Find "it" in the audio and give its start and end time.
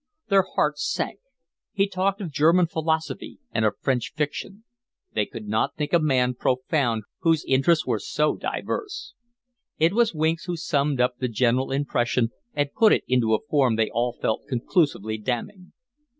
9.77-9.93, 12.93-13.03